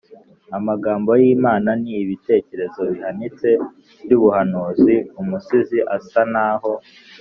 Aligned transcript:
amagambo 0.57 1.09
y’imana: 1.21 1.69
ni 1.81 1.91
ibitekerezo 2.03 2.79
bihanitse 2.91 3.49
by’ubuhanuzi 4.03 4.95
umusizi 5.21 5.79
asa 5.95 6.21
n’aho 6.33 6.71